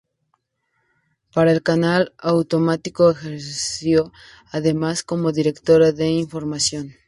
[1.31, 4.11] Para el canal autonómico ejerció,
[4.51, 6.95] además, como directora de información.